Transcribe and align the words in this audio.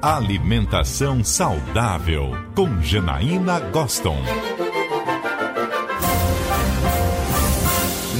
Alimentação 0.00 1.24
saudável 1.24 2.30
com 2.54 2.80
Janaína 2.80 3.58
Goston. 3.58 4.16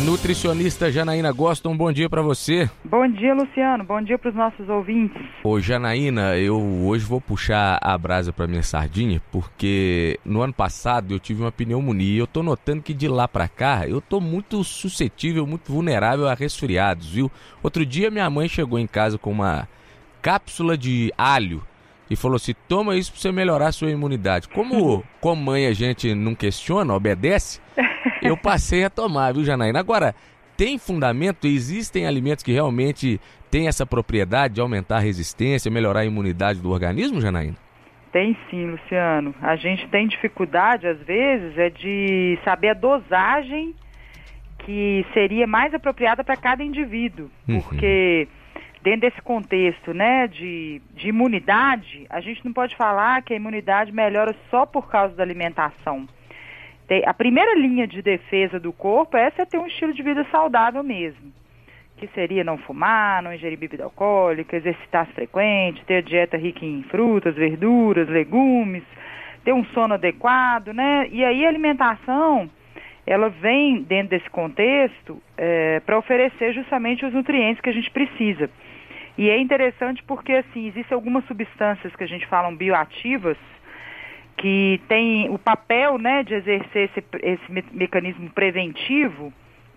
Nutricionista 0.04 0.90
Janaína 0.90 1.30
Goston, 1.30 1.76
bom 1.76 1.92
dia 1.92 2.10
para 2.10 2.20
você. 2.20 2.68
Bom 2.84 3.06
dia, 3.06 3.32
Luciano. 3.32 3.84
Bom 3.84 4.02
dia 4.02 4.18
para 4.18 4.30
os 4.30 4.34
nossos 4.34 4.68
ouvintes. 4.68 5.22
Ô, 5.44 5.60
Janaína, 5.60 6.36
eu 6.36 6.58
hoje 6.58 7.04
vou 7.04 7.20
puxar 7.20 7.78
a 7.80 7.96
brasa 7.96 8.32
para 8.32 8.48
minha 8.48 8.64
sardinha, 8.64 9.22
porque 9.30 10.18
no 10.24 10.42
ano 10.42 10.52
passado 10.52 11.14
eu 11.14 11.20
tive 11.20 11.42
uma 11.42 11.52
pneumonia 11.52 12.16
e 12.16 12.18
eu 12.18 12.26
tô 12.26 12.42
notando 12.42 12.82
que 12.82 12.92
de 12.92 13.06
lá 13.06 13.28
para 13.28 13.46
cá 13.46 13.86
eu 13.86 14.00
tô 14.00 14.20
muito 14.20 14.64
suscetível, 14.64 15.46
muito 15.46 15.72
vulnerável 15.72 16.26
a 16.26 16.34
resfriados, 16.34 17.08
viu? 17.08 17.30
Outro 17.62 17.86
dia 17.86 18.10
minha 18.10 18.28
mãe 18.28 18.48
chegou 18.48 18.80
em 18.80 18.86
casa 18.88 19.16
com 19.16 19.30
uma 19.30 19.68
cápsula 20.28 20.76
de 20.76 21.10
alho 21.16 21.62
e 22.10 22.14
falou 22.14 22.36
assim: 22.36 22.52
toma 22.68 22.94
isso 22.96 23.10
para 23.10 23.20
você 23.22 23.32
melhorar 23.32 23.68
a 23.68 23.72
sua 23.72 23.90
imunidade. 23.90 24.46
Como, 24.46 25.02
como 25.22 25.42
mãe 25.42 25.66
a 25.66 25.72
gente 25.72 26.14
não 26.14 26.34
questiona, 26.34 26.94
obedece, 26.94 27.62
eu 28.20 28.36
passei 28.36 28.84
a 28.84 28.90
tomar, 28.90 29.32
viu, 29.32 29.42
Janaína? 29.42 29.80
Agora, 29.80 30.14
tem 30.54 30.76
fundamento? 30.76 31.46
Existem 31.46 32.06
alimentos 32.06 32.44
que 32.44 32.52
realmente 32.52 33.18
têm 33.50 33.68
essa 33.68 33.86
propriedade 33.86 34.54
de 34.56 34.60
aumentar 34.60 34.96
a 34.96 35.00
resistência, 35.00 35.70
melhorar 35.70 36.00
a 36.00 36.04
imunidade 36.04 36.60
do 36.60 36.70
organismo, 36.70 37.22
Janaína? 37.22 37.56
Tem 38.12 38.36
sim, 38.50 38.66
Luciano. 38.66 39.34
A 39.40 39.56
gente 39.56 39.88
tem 39.88 40.06
dificuldade, 40.08 40.86
às 40.86 40.98
vezes, 41.06 41.56
é 41.56 41.70
de 41.70 42.38
saber 42.44 42.68
a 42.68 42.74
dosagem 42.74 43.74
que 44.58 45.06
seria 45.14 45.46
mais 45.46 45.72
apropriada 45.72 46.22
para 46.22 46.36
cada 46.36 46.62
indivíduo. 46.62 47.30
Uhum. 47.48 47.62
Dentro 48.82 49.00
desse 49.00 49.20
contexto 49.22 49.92
né, 49.92 50.28
de, 50.28 50.80
de 50.94 51.08
imunidade, 51.08 52.06
a 52.08 52.20
gente 52.20 52.44
não 52.44 52.52
pode 52.52 52.76
falar 52.76 53.22
que 53.22 53.32
a 53.32 53.36
imunidade 53.36 53.92
melhora 53.92 54.34
só 54.50 54.64
por 54.64 54.88
causa 54.88 55.14
da 55.16 55.22
alimentação. 55.22 56.08
A 57.04 57.12
primeira 57.12 57.54
linha 57.58 57.86
de 57.86 58.00
defesa 58.00 58.58
do 58.58 58.72
corpo 58.72 59.16
é 59.16 59.26
essa 59.26 59.44
ter 59.44 59.58
um 59.58 59.66
estilo 59.66 59.92
de 59.92 60.02
vida 60.02 60.24
saudável 60.30 60.82
mesmo. 60.82 61.32
Que 61.98 62.06
seria 62.08 62.42
não 62.42 62.56
fumar, 62.56 63.22
não 63.22 63.34
ingerir 63.34 63.58
bebida 63.58 63.84
alcoólica, 63.84 64.56
exercitar-se 64.56 65.12
frequente, 65.12 65.84
ter 65.84 66.02
dieta 66.02 66.38
rica 66.38 66.64
em 66.64 66.82
frutas, 66.84 67.34
verduras, 67.34 68.08
legumes, 68.08 68.84
ter 69.44 69.52
um 69.52 69.64
sono 69.66 69.94
adequado, 69.94 70.68
né? 70.68 71.08
E 71.10 71.22
aí 71.24 71.44
a 71.44 71.48
alimentação, 71.48 72.48
ela 73.06 73.28
vem 73.28 73.82
dentro 73.82 74.10
desse 74.10 74.30
contexto 74.30 75.20
é, 75.36 75.80
para 75.80 75.98
oferecer 75.98 76.54
justamente 76.54 77.04
os 77.04 77.12
nutrientes 77.12 77.60
que 77.60 77.68
a 77.68 77.72
gente 77.72 77.90
precisa. 77.90 78.48
E 79.18 79.28
é 79.28 79.36
interessante 79.36 80.00
porque, 80.04 80.32
assim, 80.32 80.68
existem 80.68 80.94
algumas 80.94 81.24
substâncias 81.26 81.94
que 81.96 82.04
a 82.04 82.06
gente 82.06 82.24
fala 82.28 82.54
bioativas, 82.54 83.36
que 84.36 84.80
tem 84.88 85.28
o 85.28 85.36
papel, 85.36 85.98
né, 85.98 86.22
de 86.22 86.34
exercer 86.34 86.88
esse, 86.88 87.04
esse 87.24 87.52
me 87.52 87.64
mecanismo 87.72 88.30
preventivo, 88.30 89.32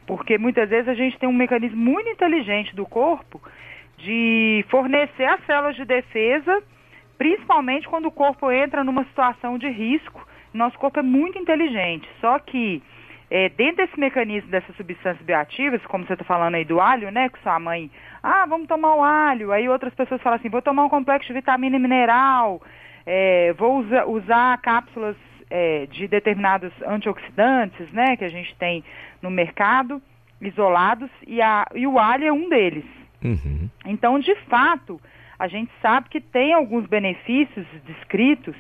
porque 0.06 0.38
muitas 0.38 0.70
vezes 0.70 0.88
a 0.88 0.94
gente 0.94 1.18
tem 1.18 1.28
um 1.28 1.34
mecanismo 1.34 1.76
muito 1.76 2.08
inteligente 2.08 2.76
do 2.76 2.86
corpo 2.86 3.42
de 3.98 4.64
fornecer 4.70 5.26
as 5.26 5.44
células 5.48 5.76
de 5.76 5.86
defesa, 5.86 6.62
principalmente 7.18 7.88
quando 7.88 8.06
o 8.06 8.12
corpo 8.12 8.52
entra 8.52 8.84
numa 8.84 9.04
situação 9.06 9.58
de 9.58 9.68
risco. 9.70 10.24
Nosso 10.54 10.78
corpo 10.78 11.00
é 11.00 11.04
muito 11.04 11.40
inteligente, 11.40 12.08
só 12.20 12.38
que 12.38 12.84
é, 13.32 13.48
dentro 13.48 13.78
desse 13.78 13.98
mecanismo 13.98 14.52
dessas 14.52 14.76
substâncias 14.76 15.26
bioativas, 15.26 15.82
como 15.86 16.06
você 16.06 16.14
está 16.14 16.26
falando 16.26 16.56
aí 16.56 16.66
do 16.66 16.82
alho, 16.82 17.10
né, 17.10 17.30
que 17.30 17.42
sua 17.42 17.58
mãe, 17.58 17.90
ah, 18.22 18.46
vamos 18.46 18.68
tomar 18.68 18.94
o 18.94 19.02
alho, 19.02 19.54
aí 19.54 19.70
outras 19.70 19.94
pessoas 19.94 20.22
falam 20.22 20.38
assim, 20.38 20.50
vou 20.50 20.62
tomar 20.62 20.84
um 20.84 20.90
complexo 20.90 21.30
de 21.30 21.34
vitamina 21.34 21.78
e 21.78 21.80
mineral, 21.80 22.62
é, 23.06 23.54
vou 23.54 23.80
usa, 23.80 24.06
usar 24.06 24.58
cápsulas 24.58 25.16
é, 25.50 25.86
de 25.86 26.10
determinados 26.10 26.74
antioxidantes, 26.86 27.90
né, 27.94 28.18
que 28.18 28.26
a 28.26 28.30
gente 28.30 28.54
tem 28.58 28.84
no 29.22 29.32
mercado, 29.32 30.02
isolados, 30.42 31.10
e, 31.26 31.42
a, 31.42 31.66
e 31.74 31.88
o 31.88 31.98
alho 31.98 32.26
é 32.26 32.34
um 32.34 32.50
deles. 32.50 32.86
Uhum. 33.24 33.70
Então, 33.86 34.20
de 34.20 34.36
fato, 34.50 35.00
a 35.40 35.48
gente 35.48 35.72
sabe 35.82 36.10
que 36.10 36.20
tem 36.20 36.54
alguns 36.54 36.86
benefícios 36.86 37.66
descritos 37.86 38.56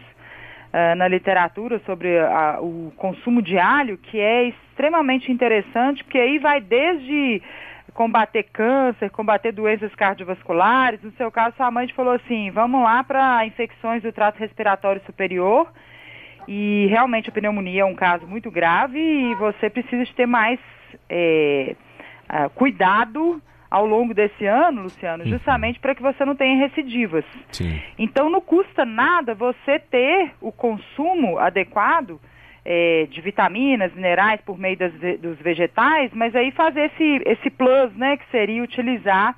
uh, 0.72 0.95
na 0.95 1.07
literatura 1.07 1.79
sobre 1.85 2.09
o 2.59 2.91
consumo 2.95 3.41
de 3.41 3.57
alho, 3.57 3.97
que 3.97 4.19
é 4.19 4.47
extremamente 4.81 5.31
interessante, 5.31 6.03
porque 6.03 6.18
aí 6.18 6.40
vai 6.40 6.59
desde 6.59 7.42
combater 7.94 8.44
câncer, 8.52 9.12
combater 9.12 9.52
doenças 9.52 9.94
cardiovasculares. 9.94 11.02
No 11.03 11.12
seu 11.12 11.31
caso, 11.31 11.56
sua 11.56 11.69
mãe 11.69 11.88
falou 11.90 12.14
assim: 12.14 12.50
vamos 12.50 12.81
lá 12.81 13.03
para 13.03 13.46
infecções 13.46 14.02
do 14.02 14.12
trato 14.12 14.40
respiratório 14.40 15.02
superior. 15.06 15.72
E 16.47 16.88
realmente 16.90 17.30
a 17.30 17.31
pneumonia 17.31 17.84
é 17.84 17.86
um 17.86 17.94
caso 17.94 18.25
muito 18.25 18.50
grave 18.50 18.97
e 18.97 19.36
você 19.36 19.69
precisa 19.69 20.03
de 20.03 20.16
ter 20.16 20.25
mais 20.25 20.59
é, 21.08 21.75
uh, 22.28 22.50
cuidado 22.50 23.40
ao 23.69 23.86
longo 23.86 24.12
desse 24.13 24.46
ano, 24.48 24.81
Luciano, 24.81 25.24
uhum. 25.24 25.30
justamente 25.30 25.80
para 25.80 25.94
que 25.94 26.02
você 26.02 26.25
não 26.25 26.36
tenha 26.36 26.58
recidivas. 26.58 27.24
Sim. 27.52 27.80
Então 27.98 28.28
não 28.30 28.42
custa 28.42 28.84
nada 28.84 29.36
você 29.36 29.78
ter 29.78 30.31
o 30.42 30.52
consumo 30.52 31.38
adequado 31.38 32.19
é, 32.63 33.07
de 33.09 33.22
vitaminas, 33.22 33.94
minerais 33.94 34.39
por 34.41 34.57
meio 34.57 34.77
das, 34.77 34.94
dos 35.19 35.39
vegetais, 35.39 36.11
mas 36.13 36.35
aí 36.35 36.51
fazer 36.51 36.91
esse, 36.94 37.22
esse 37.25 37.49
plus, 37.49 37.94
né, 37.95 38.17
que 38.17 38.29
seria 38.29 38.63
utilizar 38.63 39.35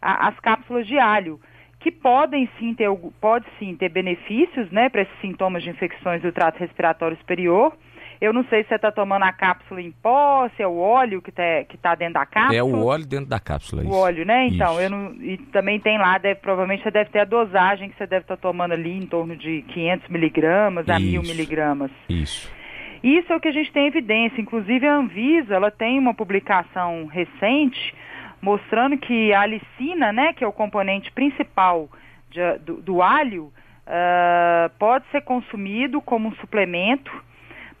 a, 0.00 0.28
as 0.28 0.38
cápsulas 0.40 0.86
de 0.86 0.98
alho 0.98 1.40
que 1.80 1.90
podem 1.90 2.48
sim 2.58 2.74
ter, 2.74 2.88
pode 3.20 3.46
sim 3.58 3.74
ter 3.74 3.88
benefícios, 3.88 4.70
né, 4.70 4.88
para 4.88 5.02
esses 5.02 5.20
sintomas 5.20 5.62
de 5.62 5.70
infecções 5.70 6.20
do 6.20 6.30
trato 6.30 6.58
respiratório 6.58 7.16
superior, 7.16 7.72
eu 8.20 8.34
não 8.34 8.44
sei 8.44 8.62
se 8.62 8.68
você 8.68 8.74
está 8.74 8.92
tomando 8.92 9.22
a 9.22 9.32
cápsula 9.32 9.80
em 9.80 9.90
pó, 9.90 10.46
se 10.54 10.62
é 10.62 10.66
o 10.66 10.76
óleo 10.76 11.22
que 11.22 11.30
está 11.30 11.64
que 11.66 11.78
tá 11.78 11.94
dentro 11.94 12.14
da 12.14 12.26
cápsula. 12.26 12.54
É 12.54 12.62
o 12.62 12.84
óleo 12.84 13.06
dentro 13.06 13.26
da 13.26 13.40
cápsula, 13.40 13.82
isso. 13.82 13.90
O 13.90 13.96
óleo, 13.96 14.26
né? 14.26 14.46
Então, 14.48 14.72
isso. 14.74 14.82
eu 14.82 14.90
não, 14.90 15.14
e 15.14 15.38
também 15.50 15.80
tem 15.80 15.96
lá, 15.96 16.18
deve, 16.18 16.38
provavelmente 16.38 16.82
você 16.82 16.90
deve 16.90 17.08
ter 17.08 17.20
a 17.20 17.24
dosagem 17.24 17.88
que 17.88 17.96
você 17.96 18.06
deve 18.06 18.24
estar 18.24 18.36
tá 18.36 18.42
tomando 18.42 18.72
ali 18.72 18.92
em 18.92 19.06
torno 19.06 19.34
de 19.34 19.62
500 19.62 20.08
miligramas 20.10 20.86
a 20.86 20.98
1000 20.98 21.22
miligramas. 21.22 21.90
Isso. 22.10 22.59
Isso 23.02 23.32
é 23.32 23.36
o 23.36 23.40
que 23.40 23.48
a 23.48 23.52
gente 23.52 23.72
tem 23.72 23.86
evidência. 23.86 24.40
Inclusive 24.40 24.86
a 24.86 24.94
Anvisa, 24.94 25.54
ela 25.54 25.70
tem 25.70 25.98
uma 25.98 26.14
publicação 26.14 27.06
recente 27.06 27.94
mostrando 28.42 28.96
que 28.96 29.32
a 29.32 29.42
alicina, 29.42 30.12
né, 30.12 30.32
que 30.32 30.42
é 30.42 30.46
o 30.46 30.52
componente 30.52 31.10
principal 31.12 31.88
de, 32.30 32.58
do, 32.58 32.80
do, 32.80 33.02
alho, 33.02 33.52
uh, 33.86 34.70
pode 34.78 35.04
ser 35.10 35.20
consumido 35.22 36.00
como 36.00 36.28
um 36.28 36.34
suplemento 36.36 37.10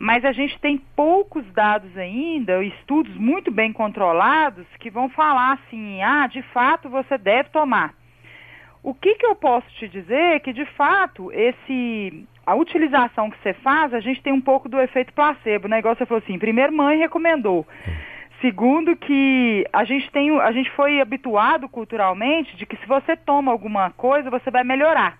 mas 0.02 0.24
a 0.24 0.32
gente 0.32 0.58
tem 0.60 0.78
poucos 0.96 1.44
dados 1.52 1.94
ainda, 1.94 2.64
estudos 2.64 3.14
muito 3.16 3.50
bem 3.50 3.70
controlados, 3.70 4.66
que 4.78 4.88
vão 4.88 5.10
falar 5.10 5.52
assim, 5.52 6.02
ah, 6.02 6.26
de 6.26 6.40
fato 6.54 6.88
você 6.88 7.18
deve 7.18 7.50
tomar. 7.50 7.92
O 8.82 8.94
que, 8.94 9.14
que 9.16 9.26
eu 9.26 9.34
posso 9.34 9.68
te 9.74 9.86
dizer 9.88 10.36
é 10.36 10.40
que, 10.40 10.54
de 10.54 10.64
fato, 10.74 11.30
esse, 11.32 12.26
a 12.50 12.54
utilização 12.54 13.30
que 13.30 13.38
você 13.42 13.54
faz, 13.54 13.94
a 13.94 14.00
gente 14.00 14.20
tem 14.22 14.32
um 14.32 14.40
pouco 14.40 14.68
do 14.68 14.80
efeito 14.80 15.12
placebo, 15.12 15.68
né? 15.68 15.78
Igual 15.78 15.94
você 15.94 16.04
falou 16.04 16.20
assim, 16.22 16.36
primeiro 16.36 16.72
mãe 16.72 16.98
recomendou. 16.98 17.64
Segundo 18.40 18.96
que 18.96 19.64
a 19.72 19.84
gente 19.84 20.10
tem, 20.10 20.36
a 20.40 20.50
gente 20.50 20.68
foi 20.72 21.00
habituado 21.00 21.68
culturalmente 21.68 22.56
de 22.56 22.66
que 22.66 22.76
se 22.76 22.86
você 22.86 23.14
toma 23.16 23.52
alguma 23.52 23.90
coisa, 23.90 24.30
você 24.30 24.50
vai 24.50 24.64
melhorar. 24.64 25.18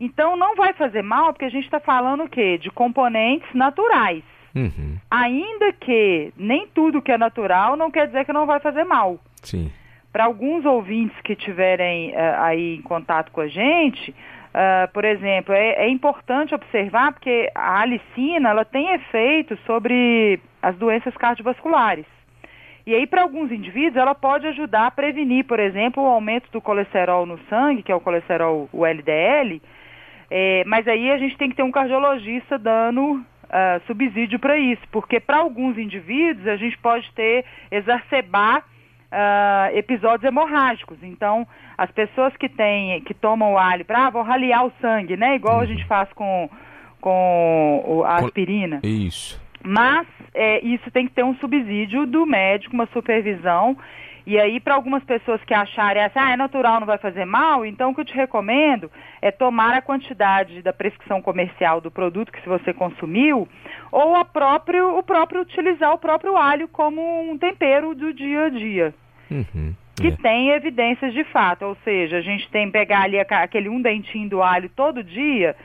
Então 0.00 0.36
não 0.36 0.56
vai 0.56 0.72
fazer 0.72 1.02
mal, 1.02 1.32
porque 1.32 1.44
a 1.44 1.50
gente 1.50 1.64
está 1.64 1.80
falando 1.80 2.24
o 2.24 2.28
quê? 2.28 2.56
De 2.56 2.70
componentes 2.70 3.52
naturais. 3.54 4.24
Uhum. 4.54 4.96
Ainda 5.10 5.72
que 5.74 6.32
nem 6.36 6.66
tudo 6.68 7.02
que 7.02 7.12
é 7.12 7.18
natural 7.18 7.76
não 7.76 7.90
quer 7.90 8.06
dizer 8.06 8.24
que 8.24 8.32
não 8.32 8.46
vai 8.46 8.58
fazer 8.58 8.84
mal. 8.84 9.20
Sim. 9.42 9.70
Para 10.10 10.24
alguns 10.24 10.64
ouvintes 10.64 11.20
que 11.20 11.36
tiverem 11.36 12.12
uh, 12.12 12.40
aí 12.40 12.76
em 12.76 12.82
contato 12.82 13.30
com 13.32 13.42
a 13.42 13.48
gente, 13.48 14.14
uh, 14.54 14.92
por 14.92 15.04
exemplo, 15.04 15.54
é, 15.54 15.84
é, 15.84 15.88
importante 15.88 16.54
observar 16.54 17.12
porque 17.12 17.50
a 17.54 17.80
alicina 17.80 18.50
ela 18.50 18.64
tem 18.64 18.92
efeito 18.94 19.56
sobre 19.66 20.40
as 20.62 20.76
doenças 20.76 21.16
cardiovasculares. 21.16 22.06
E 22.86 22.94
aí, 22.94 23.06
para 23.06 23.22
alguns 23.22 23.52
indivíduos, 23.52 23.96
ela 23.96 24.14
pode 24.14 24.46
ajudar 24.48 24.86
a 24.86 24.90
prevenir, 24.90 25.44
por 25.44 25.60
exemplo, 25.60 26.02
o 26.02 26.06
aumento 26.06 26.50
do 26.50 26.60
colesterol 26.60 27.24
no 27.24 27.38
sangue, 27.48 27.82
que 27.82 27.92
é 27.92 27.94
o 27.94 28.00
colesterol 28.00 28.68
o 28.72 28.84
LDL, 28.84 29.62
é, 30.30 30.64
mas 30.66 30.88
aí 30.88 31.10
a 31.10 31.18
gente 31.18 31.36
tem 31.36 31.50
que 31.50 31.56
ter 31.56 31.62
um 31.62 31.70
cardiologista 31.70 32.58
dando 32.58 33.22
uh, 33.52 33.86
subsídio 33.86 34.38
para 34.38 34.56
isso, 34.56 34.82
porque 34.90 35.20
para 35.20 35.36
alguns 35.36 35.76
indivíduos 35.76 36.48
a 36.48 36.56
gente 36.56 36.76
pode 36.78 37.10
ter, 37.12 37.44
exacerbar 37.70 38.64
uh, 39.12 39.76
episódios 39.76 40.24
hemorrágicos. 40.24 40.98
Então, 41.02 41.46
as 41.76 41.90
pessoas 41.90 42.34
que 42.36 42.48
têm, 42.48 43.00
que 43.02 43.14
tomam 43.14 43.52
o 43.52 43.58
alho 43.58 43.84
para, 43.84 44.06
ah, 44.06 44.10
vão 44.10 44.22
raliar 44.22 44.64
o 44.64 44.72
sangue, 44.80 45.16
né? 45.16 45.36
Igual 45.36 45.56
uhum. 45.56 45.62
a 45.62 45.66
gente 45.66 45.84
faz 45.86 46.10
com, 46.14 46.48
com 47.00 48.02
a 48.06 48.16
aspirina. 48.16 48.80
Isso. 48.82 49.40
Mas 49.62 50.06
é, 50.34 50.64
isso 50.64 50.90
tem 50.90 51.06
que 51.06 51.12
ter 51.12 51.24
um 51.24 51.36
subsídio 51.36 52.06
do 52.06 52.26
médico, 52.26 52.74
uma 52.74 52.86
supervisão 52.86 53.76
E 54.24 54.38
aí, 54.38 54.60
para 54.60 54.74
algumas 54.74 55.02
pessoas 55.04 55.42
que 55.44 55.52
acharem 55.52 56.02
assim, 56.02 56.18
ah, 56.18 56.32
é 56.32 56.36
natural, 56.36 56.80
não 56.80 56.86
vai 56.86 56.98
fazer 56.98 57.24
mal, 57.24 57.66
então 57.66 57.90
o 57.90 57.94
que 57.94 58.02
eu 58.02 58.04
te 58.04 58.14
recomendo 58.14 58.90
é 59.20 59.30
tomar 59.30 59.74
a 59.74 59.82
quantidade 59.82 60.62
da 60.62 60.72
prescrição 60.72 61.20
comercial 61.20 61.80
do 61.80 61.90
produto 61.90 62.30
que 62.32 62.40
se 62.40 62.48
você 62.48 62.72
consumiu, 62.72 63.48
ou 63.90 64.14
a 64.16 64.24
próprio, 64.24 64.96
o 64.96 65.02
próprio 65.02 65.42
utilizar 65.42 65.92
o 65.92 65.98
próprio 65.98 66.36
alho 66.36 66.68
como 66.68 67.02
um 67.30 67.36
tempero 67.36 67.94
do 67.94 68.12
dia 68.12 68.44
a 68.44 68.48
dia. 68.48 68.94
Uhum, 69.32 69.74
Que 69.96 70.08
é. 70.08 70.16
tem 70.16 70.50
evidências 70.50 71.12
de 71.12 71.24
fato, 71.24 71.64
ou 71.64 71.76
seja, 71.84 72.18
a 72.18 72.20
gente 72.22 72.48
tem 72.50 72.66
que 72.66 72.72
pegar 72.72 73.02
ali 73.02 73.18
aquele 73.18 73.68
um 73.68 73.80
dentinho 73.80 74.28
do 74.28 74.42
alho 74.42 74.68
todo 74.76 75.02
dia. 75.02 75.56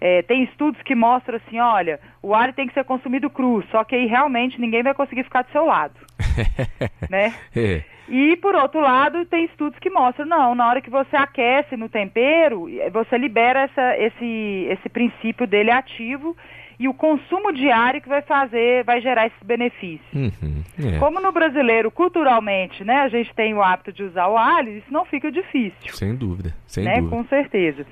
é, 0.00 0.22
tem 0.22 0.44
estudos 0.44 0.80
que 0.82 0.94
mostram 0.94 1.36
assim, 1.36 1.60
olha, 1.60 2.00
o 2.22 2.34
alho 2.34 2.54
tem 2.54 2.66
que 2.66 2.72
ser 2.72 2.84
consumido 2.84 3.28
cru, 3.28 3.62
só 3.70 3.84
que 3.84 3.94
aí 3.94 4.06
realmente 4.06 4.58
ninguém 4.58 4.82
vai 4.82 4.94
conseguir 4.94 5.24
ficar 5.24 5.42
do 5.42 5.52
seu 5.52 5.66
lado, 5.66 5.94
né? 7.10 7.34
É. 7.54 7.82
E 8.08 8.34
por 8.36 8.54
outro 8.56 8.80
lado, 8.80 9.24
tem 9.26 9.44
estudos 9.44 9.78
que 9.78 9.88
mostram, 9.90 10.26
não, 10.26 10.54
na 10.54 10.66
hora 10.68 10.80
que 10.80 10.90
você 10.90 11.14
aquece 11.16 11.76
no 11.76 11.88
tempero, 11.88 12.66
você 12.92 13.16
libera 13.18 13.60
essa, 13.60 13.96
esse, 13.98 14.66
esse 14.70 14.88
princípio 14.88 15.46
dele 15.46 15.70
ativo 15.70 16.36
e 16.80 16.88
o 16.88 16.94
consumo 16.94 17.52
diário 17.52 18.00
que 18.00 18.08
vai 18.08 18.22
fazer, 18.22 18.82
vai 18.84 19.02
gerar 19.02 19.26
esses 19.26 19.42
benefícios. 19.42 20.00
Uhum, 20.14 20.64
é. 20.94 20.98
Como 20.98 21.20
no 21.20 21.30
brasileiro, 21.30 21.90
culturalmente, 21.90 22.82
né, 22.82 23.02
a 23.02 23.08
gente 23.08 23.34
tem 23.34 23.52
o 23.52 23.62
hábito 23.62 23.92
de 23.92 24.02
usar 24.02 24.28
o 24.28 24.38
alho, 24.38 24.78
isso 24.78 24.90
não 24.90 25.04
fica 25.04 25.30
difícil, 25.30 25.92
Sem 25.92 26.16
dúvida, 26.16 26.54
sem 26.66 26.84
né, 26.84 26.94
dúvida. 26.96 27.10
com 27.14 27.24
certeza. 27.28 27.86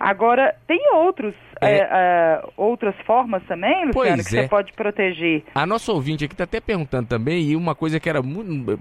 Agora, 0.00 0.54
tem 0.66 0.80
outros, 0.94 1.34
É. 1.60 1.78
eh, 1.78 1.88
ah, 1.90 2.48
outras 2.56 2.94
formas 3.06 3.42
também, 3.44 3.86
Luciano, 3.86 3.92
Pois 3.92 4.28
que 4.28 4.36
é. 4.38 4.42
você 4.42 4.48
pode 4.48 4.72
proteger. 4.72 5.42
A 5.54 5.66
nossa 5.66 5.92
ouvinte 5.92 6.24
aqui 6.24 6.34
está 6.34 6.44
até 6.44 6.60
perguntando 6.60 7.08
também, 7.08 7.42
e 7.42 7.56
uma 7.56 7.74
coisa 7.74 7.98
que 7.98 8.08
era 8.08 8.22
muito. 8.22 8.78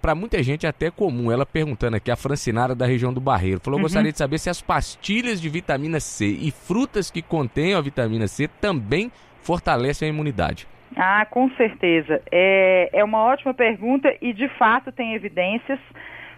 Para 0.00 0.14
muita 0.14 0.40
gente 0.44 0.64
é 0.64 0.68
até 0.68 0.90
comum, 0.92 1.32
ela 1.32 1.44
perguntando 1.44 1.96
aqui, 1.96 2.08
a 2.10 2.16
Francinara 2.16 2.72
da 2.74 2.86
região 2.86 3.12
do 3.12 3.20
Barreiro. 3.20 3.60
Falou: 3.60 3.78
Uhum. 3.78 3.82
gostaria 3.84 4.12
de 4.12 4.18
saber 4.18 4.38
se 4.38 4.48
as 4.48 4.62
pastilhas 4.62 5.40
de 5.40 5.48
vitamina 5.48 5.98
C 5.98 6.24
e 6.26 6.50
frutas 6.52 7.10
que 7.10 7.20
contêm 7.20 7.74
a 7.74 7.80
vitamina 7.80 8.26
C 8.28 8.46
também 8.60 9.10
fortalecem 9.42 10.08
a 10.08 10.12
imunidade. 10.12 10.68
Ah, 10.96 11.26
com 11.28 11.50
certeza. 11.56 12.20
É, 12.30 12.90
é 12.92 13.02
uma 13.02 13.24
ótima 13.24 13.54
pergunta 13.54 14.14
e 14.20 14.32
de 14.32 14.46
fato 14.58 14.92
tem 14.92 15.14
evidências. 15.14 15.78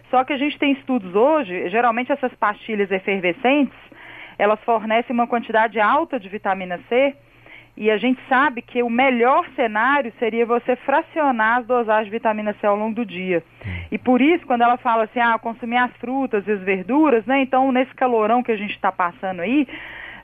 Só 0.09 0.23
que 0.23 0.33
a 0.33 0.37
gente 0.37 0.57
tem 0.57 0.73
estudos 0.73 1.15
hoje, 1.15 1.69
geralmente 1.69 2.11
essas 2.11 2.33
pastilhas 2.35 2.91
efervescentes, 2.91 3.77
elas 4.37 4.59
fornecem 4.63 5.13
uma 5.13 5.27
quantidade 5.27 5.79
alta 5.79 6.19
de 6.19 6.29
vitamina 6.29 6.79
C 6.89 7.15
e 7.77 7.91
a 7.91 7.97
gente 7.97 8.21
sabe 8.29 8.61
que 8.61 8.81
o 8.81 8.89
melhor 8.89 9.45
cenário 9.53 10.11
seria 10.17 10.45
você 10.45 10.77
fracionar 10.77 11.59
as 11.59 11.67
dosagens 11.67 12.05
de 12.05 12.11
vitamina 12.11 12.55
C 12.61 12.65
ao 12.65 12.77
longo 12.77 12.95
do 12.95 13.05
dia. 13.05 13.43
E 13.91 13.97
por 13.97 14.21
isso, 14.21 14.45
quando 14.45 14.61
ela 14.61 14.77
fala 14.77 15.03
assim, 15.03 15.19
ah, 15.19 15.37
consumir 15.37 15.77
as 15.77 15.91
frutas 15.97 16.47
e 16.47 16.51
as 16.51 16.61
verduras, 16.61 17.25
né? 17.25 17.41
Então, 17.41 17.71
nesse 17.73 17.93
calorão 17.93 18.41
que 18.41 18.51
a 18.51 18.55
gente 18.55 18.71
está 18.71 18.93
passando 18.93 19.41
aí, 19.41 19.67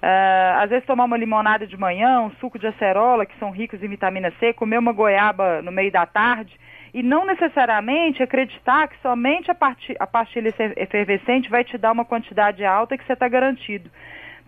ah, 0.01 0.61
às 0.63 0.69
vezes 0.69 0.85
tomar 0.85 1.05
uma 1.05 1.17
limonada 1.17 1.67
de 1.67 1.77
manhã, 1.77 2.21
um 2.21 2.31
suco 2.39 2.57
de 2.57 2.67
acerola, 2.67 3.25
que 3.25 3.37
são 3.39 3.51
ricos 3.51 3.81
em 3.83 3.87
vitamina 3.87 4.31
C, 4.39 4.53
comer 4.53 4.77
uma 4.79 4.91
goiaba 4.91 5.61
no 5.61 5.71
meio 5.71 5.91
da 5.91 6.05
tarde, 6.05 6.53
e 6.93 7.01
não 7.01 7.25
necessariamente 7.25 8.21
acreditar 8.21 8.87
que 8.87 8.99
somente 9.01 9.49
a, 9.49 9.55
parti- 9.55 9.95
a 9.99 10.05
pastilha 10.07 10.49
efe- 10.49 10.73
efervescente 10.75 11.49
vai 11.49 11.63
te 11.63 11.77
dar 11.77 11.91
uma 11.91 12.03
quantidade 12.03 12.65
alta 12.65 12.97
que 12.97 13.05
você 13.05 13.13
está 13.13 13.27
garantido. 13.27 13.89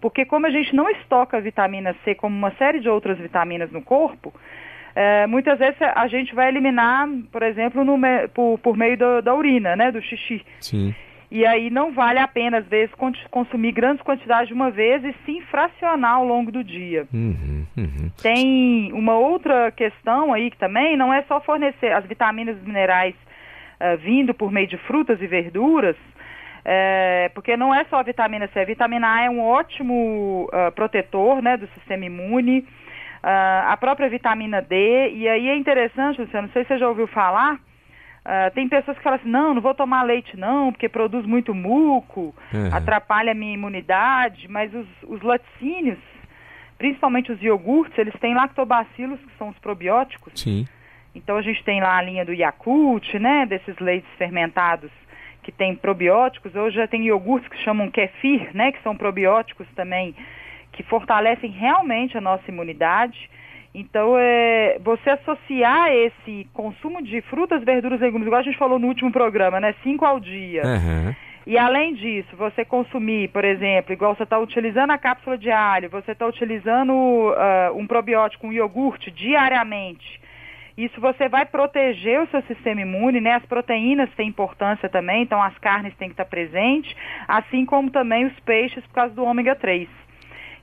Porque 0.01 0.25
como 0.25 0.45
a 0.45 0.49
gente 0.49 0.75
não 0.75 0.89
estoca 0.89 1.37
a 1.37 1.39
vitamina 1.39 1.95
C 2.03 2.13
como 2.13 2.35
uma 2.35 2.51
série 2.55 2.81
de 2.81 2.89
outras 2.89 3.17
vitaminas 3.17 3.71
no 3.71 3.81
corpo, 3.81 4.33
eh, 4.93 5.25
muitas 5.27 5.57
vezes 5.57 5.77
a 5.81 6.05
gente 6.07 6.35
vai 6.35 6.49
eliminar, 6.49 7.07
por 7.31 7.41
exemplo, 7.41 7.85
no 7.85 7.97
por, 8.33 8.57
por 8.59 8.75
meio 8.75 8.97
do- 8.97 9.21
da 9.21 9.33
urina, 9.33 9.77
né, 9.77 9.91
do 9.91 10.01
xixi. 10.01 10.43
Sim. 10.59 10.93
E 11.33 11.47
aí 11.47 11.71
não 11.71 11.91
vale 11.91 12.19
a 12.19 12.27
pena, 12.27 12.59
às 12.59 12.67
vezes, 12.67 12.93
con- 12.93 13.11
consumir 13.31 13.71
grandes 13.71 14.03
quantidades 14.03 14.49
de 14.49 14.53
uma 14.53 14.69
vez 14.69 15.03
e 15.03 15.15
sim 15.25 15.41
fracionar 15.49 16.17
ao 16.17 16.23
longo 16.23 16.51
do 16.51 16.63
dia. 16.63 17.07
Uhum, 17.11 17.65
uhum. 17.75 18.11
Tem 18.21 18.93
uma 18.93 19.17
outra 19.17 19.71
questão 19.71 20.31
aí 20.31 20.51
que 20.51 20.57
também 20.59 20.95
não 20.95 21.11
é 21.11 21.23
só 21.23 21.41
fornecer 21.41 21.91
as 21.91 22.05
vitaminas 22.05 22.55
e 22.55 22.67
minerais 22.67 23.15
eh, 23.79 23.95
vindo 23.97 24.31
por 24.31 24.51
meio 24.51 24.67
de 24.67 24.77
frutas 24.77 25.19
e 25.23 25.25
verduras, 25.25 25.95
eh, 26.63 27.31
porque 27.33 27.57
não 27.57 27.73
é 27.73 27.83
só 27.85 27.97
a 27.97 28.03
vitamina 28.03 28.47
C, 28.53 28.59
a 28.59 28.65
vitamina 28.65 29.07
A 29.15 29.23
é 29.23 29.29
um 29.31 29.41
ótimo 29.41 30.47
ah, 30.53 30.69
protetor 30.69 31.41
né, 31.41 31.57
do 31.57 31.67
sistema 31.69 32.05
imune, 32.05 32.63
ah, 33.23 33.71
a 33.71 33.77
própria 33.77 34.07
vitamina 34.07 34.61
D, 34.61 35.09
e 35.15 35.27
aí 35.27 35.49
é 35.49 35.55
interessante, 35.55 36.21
Luciano, 36.21 36.45
não 36.45 36.53
sei 36.53 36.61
se 36.61 36.67
você 36.67 36.77
já 36.77 36.87
ouviu 36.87 37.07
falar, 37.07 37.57
ah, 38.25 38.49
tem 38.51 38.69
pessoas 38.69 38.97
que 38.97 39.03
falam 39.03 39.19
assim, 39.19 39.29
não, 39.29 39.53
não 39.53 39.61
vou 39.61 39.73
tomar 39.73 40.03
leite 40.03 40.37
não, 40.37 40.71
porque 40.71 40.87
produz 40.87 41.25
muito 41.25 41.53
muco, 41.53 42.33
Uhum. 42.53 42.69
atrapalha 42.73 43.31
a 43.31 43.35
minha 43.35 43.53
imunidade, 43.53 44.47
mas 44.47 44.73
os, 44.73 44.87
os 45.03 45.21
laticínios, 45.21 45.99
principalmente 46.77 47.31
os 47.31 47.41
iogurtes, 47.41 47.97
eles 47.97 48.13
têm 48.19 48.33
lactobacilos, 48.33 49.19
que 49.19 49.37
são 49.37 49.49
os 49.49 49.57
probióticos. 49.59 50.33
Sim. 50.35 50.65
Então 51.15 51.37
a 51.37 51.41
gente 51.41 51.63
tem 51.63 51.81
lá 51.81 51.97
a 51.97 52.01
linha 52.01 52.25
do 52.25 52.33
Yakult, 52.33 53.13
né, 53.19 53.45
desses 53.45 53.77
leites 53.79 54.09
fermentados 54.17 54.89
que 55.43 55.51
tem 55.51 55.75
probióticos. 55.75 56.55
Hoje 56.55 56.77
já 56.77 56.87
tem 56.87 57.05
iogurtes 57.05 57.49
que 57.49 57.57
chamam 57.57 57.91
kefir, 57.91 58.49
né, 58.53 58.71
que 58.71 58.81
são 58.81 58.95
probióticos 58.95 59.67
também, 59.75 60.15
que 60.71 60.81
fortalecem 60.83 61.51
realmente 61.51 62.17
a 62.17 62.21
nossa 62.21 62.49
imunidade. 62.49 63.29
Então, 63.73 64.15
é, 64.17 64.77
você 64.83 65.09
associar 65.09 65.91
esse 65.91 66.47
consumo 66.53 67.01
de 67.01 67.21
frutas, 67.21 67.63
verduras 67.63 67.99
e 67.99 68.03
legumes, 68.03 68.27
igual 68.27 68.41
a 68.41 68.43
gente 68.43 68.57
falou 68.57 68.77
no 68.77 68.87
último 68.87 69.11
programa, 69.11 69.59
né, 69.59 69.73
cinco 69.83 70.05
ao 70.05 70.19
dia. 70.19 70.61
Aham. 70.63 71.15
E 71.45 71.57
além 71.57 71.93
disso, 71.93 72.37
você 72.37 72.63
consumir, 72.63 73.27
por 73.29 73.43
exemplo, 73.43 73.91
igual 73.91 74.15
você 74.15 74.23
está 74.23 74.39
utilizando 74.39 74.91
a 74.91 74.97
cápsula 74.97 75.37
de 75.37 75.51
alho, 75.51 75.89
você 75.89 76.13
está 76.13 76.25
utilizando 76.25 76.93
ah, 77.35 77.71
um 77.75 77.85
probiótico, 77.85 78.47
um 78.47 78.53
iogurte 78.53 79.11
diariamente. 79.11 80.21
Isso 80.77 80.99
você 81.01 81.27
vai 81.27 81.45
proteger 81.45 82.21
o 82.21 82.27
seu 82.27 82.41
sistema 82.43 82.81
imune, 82.81 83.19
né? 83.19 83.33
As 83.33 83.45
proteínas 83.45 84.09
têm 84.15 84.29
importância 84.29 84.89
também, 84.89 85.21
então 85.21 85.41
as 85.41 85.55
carnes 85.59 85.93
têm 85.97 86.07
que 86.07 86.13
estar 86.13 86.25
presentes, 86.25 86.95
assim 87.27 87.65
como 87.65 87.91
também 87.91 88.25
os 88.25 88.39
peixes 88.39 88.83
por 88.87 88.93
causa 88.93 89.13
do 89.13 89.23
ômega 89.23 89.53
3. 89.55 89.87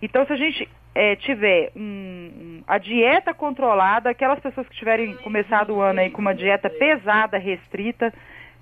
Então, 0.03 0.25
se 0.27 0.33
a 0.33 0.37
gente 0.37 0.69
eh, 0.95 1.15
tiver 1.17 1.71
um- 1.77 2.63
a 2.67 2.77
dieta 2.79 3.33
controlada, 3.33 4.11
aquelas 4.11 4.41
pessoas 4.41 4.69
que 4.69 4.77
tiverem 4.77 5.15
começado 5.19 5.75
o 5.75 5.81
ano 5.81 6.01
aí 6.01 6.11
com 6.11 6.21
uma 6.21 6.35
dieta 6.35 6.69
pesada, 6.69 7.39
restrita, 7.39 8.13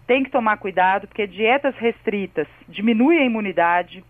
tem 0.06 0.24
que 0.24 0.30
tomar 0.30 0.56
cuidado, 0.58 1.06
porque 1.06 1.26
dietas 1.26 1.74
restritas 1.76 2.46
diminuem 2.68 3.20
a 3.20 3.24
imunidade. 3.24 4.04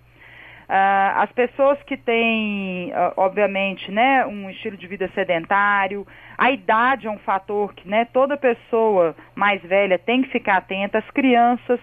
Ah, 0.68 1.22
as 1.22 1.32
pessoas 1.32 1.82
que 1.84 1.96
têm, 1.96 2.92
ah, 2.94 3.12
obviamente, 3.16 3.90
né, 3.90 4.26
um 4.26 4.50
estilo 4.50 4.76
de 4.76 4.86
vida 4.86 5.08
sedentário, 5.14 6.06
a 6.36 6.50
idade 6.50 7.06
é 7.06 7.10
um 7.10 7.18
fator 7.18 7.72
que 7.74 7.88
né, 7.88 8.04
toda 8.12 8.36
pessoa 8.36 9.16
mais 9.34 9.62
velha 9.62 9.98
tem 9.98 10.22
que 10.22 10.28
ficar 10.30 10.58
atenta, 10.58 10.98
as 10.98 11.10
crianças, 11.10 11.80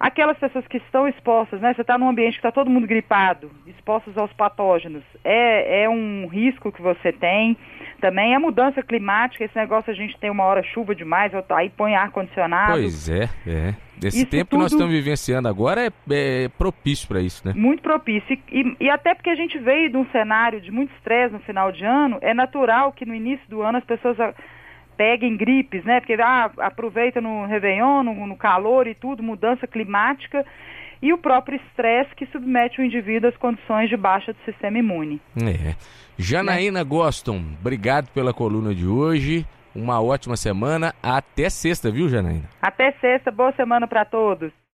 aquelas 0.00 0.36
pessoas 0.38 0.66
que 0.66 0.76
estão 0.78 1.06
expostas, 1.08 1.60
né, 1.60 1.72
você 1.74 1.80
está 1.82 1.96
num 1.98 2.08
ambiente 2.08 2.32
que 2.34 2.38
está 2.38 2.50
todo 2.52 2.70
mundo 2.70 2.86
gripado, 2.86 3.50
expostos 3.66 4.16
aos 4.18 4.32
patógenos, 4.32 5.02
é, 5.24 5.82
é 5.84 5.88
um 5.88 6.26
risco 6.26 6.70
que 6.72 6.82
você 6.82 7.12
tem. 7.12 7.56
Também 8.00 8.34
a 8.34 8.40
mudança 8.40 8.82
climática, 8.82 9.44
esse 9.44 9.56
negócio 9.56 9.90
a 9.90 9.94
gente 9.94 10.18
tem 10.18 10.30
uma 10.30 10.44
hora 10.44 10.62
chuva 10.62 10.94
demais, 10.94 11.32
outra- 11.32 11.56
aí 11.58 11.70
põe 11.70 11.94
ar-condicionado. 11.94 12.72
Pois 12.72 13.08
é, 13.08 13.28
é. 13.46 13.74
Esse 14.02 14.18
Isso 14.22 14.26
tempo 14.26 14.50
que 14.50 14.56
nós 14.56 14.70
tudo- 14.72 14.80
estamos 14.80 14.92
vivenciando 14.94 15.48
agora 15.48 15.86
é, 15.86 15.90
é 16.10 16.48
propício 16.58 17.06
para 17.08 17.20
isso, 17.20 17.46
né? 17.46 17.54
Muito 17.56 17.80
propício. 17.82 18.36
E, 18.50 18.76
e- 18.80 18.90
até 18.90 19.14
porque 19.14 19.30
a 19.30 19.34
gente 19.36 19.56
veio 19.58 19.88
de 19.88 19.96
um 19.96 20.04
cenário 20.10 20.60
de 20.60 20.70
muito 20.70 20.92
estresse 20.96 21.32
no 21.32 21.38
final 21.40 21.70
de 21.72 21.84
ano, 21.84 22.18
é 22.20 22.34
natural 22.34 22.92
que 22.92 23.06
no 23.06 23.14
início 23.14 23.48
do 23.48 23.62
ano 23.62 23.78
as 23.78 23.84
pessoas 23.84 24.16
peguem 24.96 25.36
gripes, 25.36 25.84
né? 25.84 26.00
Porque 26.00 26.14
ah, 26.14 26.50
aproveita 26.58 27.20
no 27.20 27.46
Réveillon, 27.46 28.02
no, 28.02 28.26
no 28.26 28.36
calor 28.36 28.86
e 28.86 28.94
tudo, 28.94 29.22
mudança 29.22 29.66
climática, 29.66 30.44
e 31.02 31.12
o 31.12 31.18
próprio 31.18 31.56
estresse 31.56 32.14
que 32.14 32.26
submete 32.26 32.80
o 32.80 32.84
indivíduo 32.84 33.28
às 33.28 33.36
condições 33.36 33.90
de 33.90 33.96
baixa 33.96 34.32
do 34.32 34.38
sistema 34.44 34.78
imune. 34.78 35.20
É. 35.36 35.74
Janaína 36.16 36.82
Goston, 36.82 37.42
obrigado 37.60 38.08
pela 38.10 38.32
coluna 38.32 38.74
de 38.74 38.86
hoje. 38.86 39.44
Uma 39.74 40.00
ótima 40.00 40.36
semana. 40.36 40.94
Até 41.02 41.50
sexta, 41.50 41.90
viu, 41.90 42.08
Janaína? 42.08 42.48
Até 42.62 42.92
sexta, 43.00 43.32
boa 43.32 43.52
semana 43.52 43.88
para 43.88 44.04
todos. 44.04 44.52